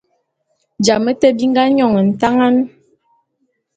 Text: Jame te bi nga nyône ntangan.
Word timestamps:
Jame 0.85 1.11
te 1.19 1.27
bi 1.37 1.45
nga 1.49 1.63
nyône 1.75 2.01
ntangan. 2.09 2.55